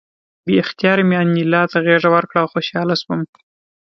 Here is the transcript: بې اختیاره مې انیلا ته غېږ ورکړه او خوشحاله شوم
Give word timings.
بې 0.45 0.53
اختیاره 0.63 1.03
مې 1.09 1.15
انیلا 1.21 1.61
ته 1.71 1.77
غېږ 1.85 2.03
ورکړه 2.09 2.39
او 2.41 2.51
خوشحاله 2.53 2.95
شوم 3.01 3.21